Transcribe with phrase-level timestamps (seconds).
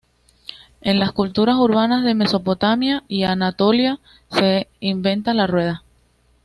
[0.81, 3.99] En las culturas urbanas de Mesopotamia y Anatolia,
[4.31, 5.83] se inventa la rueda.